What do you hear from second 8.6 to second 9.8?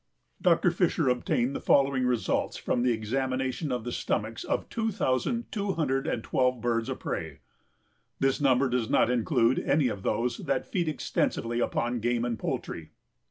does not include